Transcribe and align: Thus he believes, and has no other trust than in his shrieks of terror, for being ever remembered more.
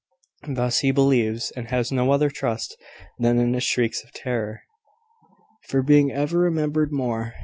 Thus 0.47 0.79
he 0.79 0.89
believes, 0.89 1.51
and 1.51 1.67
has 1.67 1.91
no 1.91 2.09
other 2.09 2.31
trust 2.31 2.75
than 3.19 3.37
in 3.37 3.53
his 3.53 3.63
shrieks 3.63 4.03
of 4.03 4.11
terror, 4.11 4.63
for 5.67 5.83
being 5.83 6.11
ever 6.11 6.39
remembered 6.39 6.91
more. 6.91 7.35